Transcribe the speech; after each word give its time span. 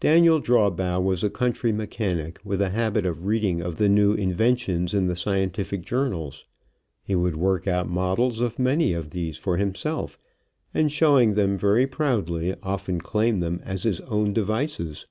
Daniel 0.00 0.38
Drawbaugh 0.38 1.00
was 1.02 1.24
a 1.24 1.30
country 1.30 1.72
mechanic 1.72 2.38
with 2.44 2.60
a 2.60 2.68
habit 2.68 3.06
of 3.06 3.24
reading 3.24 3.62
of 3.62 3.76
the 3.76 3.88
new 3.88 4.12
inventions 4.12 4.92
in 4.92 5.06
the 5.06 5.16
scientific 5.16 5.80
journals. 5.80 6.44
He 7.02 7.14
would 7.14 7.36
work 7.38 7.66
out 7.66 7.88
models 7.88 8.42
of 8.42 8.58
many 8.58 8.92
of 8.92 9.08
these 9.12 9.38
for 9.38 9.56
himself, 9.56 10.18
and, 10.74 10.92
showing 10.92 11.36
them 11.36 11.56
very 11.56 11.86
proudly, 11.86 12.54
often 12.62 13.00
claim 13.00 13.40
them 13.40 13.62
as 13.64 13.84
his 13.84 14.02
own 14.02 14.34
devices. 14.34 15.06